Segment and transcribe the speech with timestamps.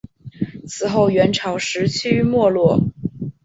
[0.67, 2.81] 此后元朝时趋于没落。